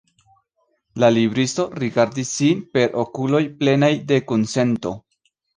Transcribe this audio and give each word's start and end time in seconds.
La 1.03 1.09
libristo 1.17 1.65
rigardis 1.83 2.31
ŝin 2.39 2.65
per 2.79 2.97
okuloj 3.05 3.45
plenaj 3.61 3.95
de 4.13 4.21
kunsento. 4.33 4.99